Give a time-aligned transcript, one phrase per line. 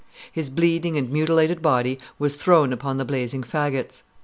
[0.31, 4.01] his bleeding and mutilated body was thrown upon the blazing fagots.